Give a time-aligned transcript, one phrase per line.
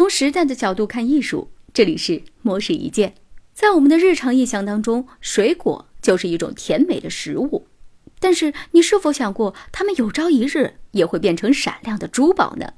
[0.00, 3.16] 从时代的角度看艺术，这里是魔石一见。
[3.52, 7.66] 在我们的日常印象当中，水果就是一种甜美的食物。
[8.18, 12.72] 但是，你是否想过，它们有朝一日也会变成闪亮的珠宝呢？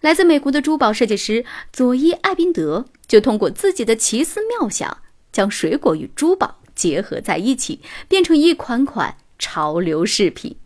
[0.00, 1.44] 来自美国的珠宝设计师
[1.74, 10.56] 佐伊·艾宾德就通过自己的奇思妙想，将水果与珠宝结合在一起，变成一款款潮流饰品。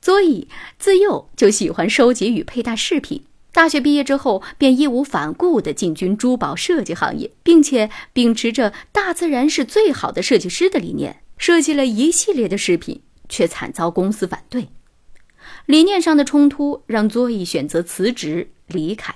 [0.00, 0.48] 佐伊
[0.78, 3.26] 自幼就喜欢收集与佩戴饰品。
[3.52, 14.68] 大学毕业之后，便义无反顾地进军珠宝设计行业，并且秉持着“大自然是最好的设计师”的理念，设计了一系列的饰品，却惨遭公司反对。
[15.66, 19.14] 理念上的冲突让佐伊选择辞职离开，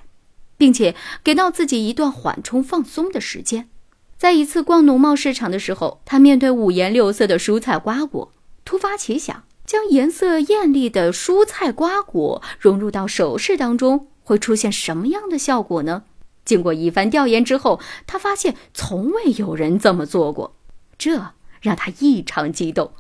[0.59, 0.95] 并且
[1.25, 3.71] 给到自己一段缓冲放松的时间。
[4.19, 8.33] 在一次逛农贸市场的时候，他面对五颜六色的蔬菜瓜果，
[8.67, 14.09] 突发奇想，将颜色艳丽的蔬菜瓜果融入到首饰当中。
[14.27, 16.03] 会出现什么样的效果呢？
[16.45, 20.57] 经过一番调研之后，他发现从未有人这么做过，
[20.99, 22.91] 这让他异常激动。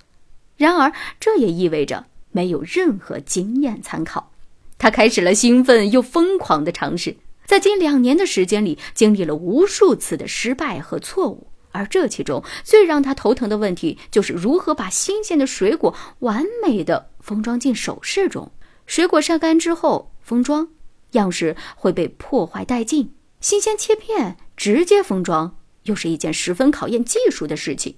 [0.56, 4.30] 然而，这也意味着没有任何经验参考。
[4.78, 11.48] 他开始了兴奋又疯狂的尝试，在近两年的时间里，经历了无数次的失败和错误。
[11.72, 18.50] 而这其中最让他头疼的问题，就是如何把新鲜的水果完美的封装进首饰中。
[18.86, 20.68] 水果晒干之后，封装。
[21.12, 27.96] 样式会被破坏殆尽，新鲜切片直接封装又是一件十分考验技术的事情。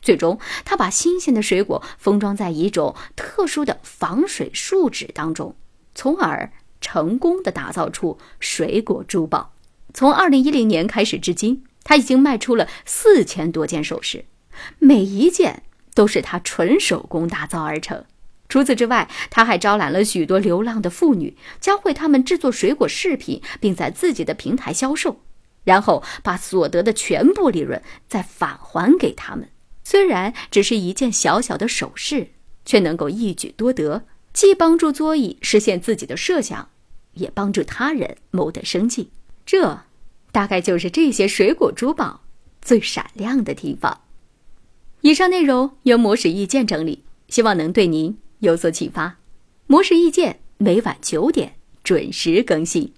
[0.00, 5.56] 最终，他把新鲜的水果封装在一种特殊的防水树脂当中，
[5.94, 9.52] 从而成功的打造出水果珠宝。
[9.92, 14.26] 从二零一零年开始至今，他已经卖出了四千多件首饰，
[14.78, 15.64] 每一件
[15.94, 18.04] 都是他纯手工打造而成。
[18.48, 25.20] 除此之外，他还招揽了许多流浪的妇女，教会他们制作水果饰品，并在自己的平台销售，
[25.64, 29.48] 然后把所得的全部利润再返还给他们。
[29.84, 32.28] 虽然只是一件小小的首饰，
[32.64, 36.70] 却能够一举多得，既帮助佐伊实现自己的设想，
[37.14, 39.10] 也帮助他人谋得生计。
[39.44, 39.80] 这，
[40.32, 42.22] 大概就是这些水果珠宝
[42.62, 44.02] 最闪亮的地方。
[45.02, 48.18] 以上内容由魔使意见整理，希望能对您。
[48.40, 49.18] 有所启发，
[49.66, 52.92] 模式意见每晚九点准时更新。